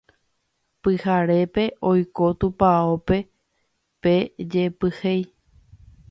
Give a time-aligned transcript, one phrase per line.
[0.81, 3.17] Pyharépe oiko tupãópe
[4.01, 4.13] pe
[4.51, 5.21] jepyhéi